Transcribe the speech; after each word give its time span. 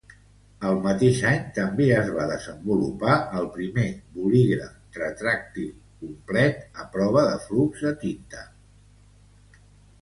El 0.67 0.77
mateix 0.85 1.19
any 1.31 1.41
també 1.57 1.89
es 1.97 2.07
va 2.15 2.25
desenvolupar 2.31 3.17
el 3.41 3.51
primer 3.59 3.85
bolígraf 4.17 4.99
retràctil 5.03 5.69
complet 6.03 6.67
a 6.85 6.89
prova 6.99 7.29
de 7.31 7.39
flux 7.47 7.87
de 7.89 7.95
tinta. 8.07 8.45